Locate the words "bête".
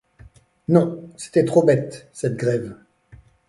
1.63-2.09